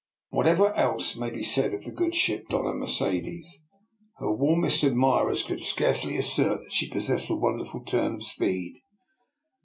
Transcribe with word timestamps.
Whatever 0.29 0.73
else 0.73 1.15
may 1.15 1.29
be 1.29 1.43
said 1.43 1.75
of 1.75 1.83
the 1.83 1.91
good 1.91 2.15
ship 2.15 2.47
Doiia 2.49 2.75
Mercedes, 2.75 3.45
her 4.17 4.31
warmest 4.31 4.83
admirers 4.83 5.43
could 5.43 5.61
scarcely 5.61 6.17
assert 6.17 6.61
that 6.63 6.73
she 6.73 6.89
possessed 6.89 7.29
a 7.29 7.35
wonderful 7.35 7.81
turn 7.85 8.15
of 8.15 8.23
speed. 8.23 8.81